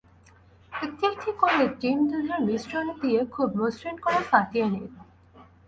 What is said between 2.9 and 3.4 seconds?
দিয়ে